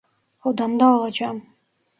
[0.43, 1.43] Odamda olacağım.